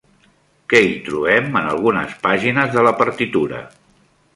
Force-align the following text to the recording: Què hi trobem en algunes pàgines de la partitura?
Què 0.73 0.81
hi 0.85 0.95
trobem 1.11 1.61
en 1.61 1.69
algunes 1.75 2.19
pàgines 2.27 2.77
de 2.79 2.89
la 2.91 2.99
partitura? 3.05 3.67